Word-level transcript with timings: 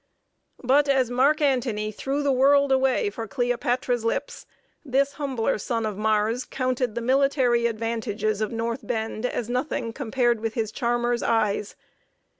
]But 0.73 0.89
as 0.89 1.11
Mark 1.11 1.41
Antony 1.41 1.91
threw 1.91 2.23
the 2.23 2.31
world 2.31 2.71
away 2.71 3.11
for 3.11 3.27
Cleopatra's 3.27 4.03
lips, 4.03 4.47
this 4.83 5.13
humbler 5.21 5.59
son 5.59 5.85
of 5.85 5.95
Mars 5.95 6.43
counted 6.43 6.95
the 6.95 7.01
military 7.01 7.67
advantages 7.67 8.41
of 8.41 8.51
North 8.51 8.79
Bend 8.87 9.27
as 9.27 9.47
nothing 9.47 9.93
compared 9.93 10.39
with 10.39 10.55
his 10.55 10.71
charmer's 10.71 11.21
eyes. 11.21 11.75